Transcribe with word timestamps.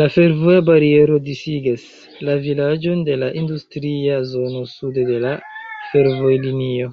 La 0.00 0.06
fervoja 0.14 0.62
bariero 0.70 1.18
disigas 1.28 1.84
la 2.30 2.34
vilaĝon 2.48 3.06
de 3.10 3.20
la 3.24 3.30
industria 3.44 4.18
zono 4.34 4.66
sude 4.74 5.06
de 5.14 5.22
la 5.28 5.38
fervojlinio. 5.94 6.92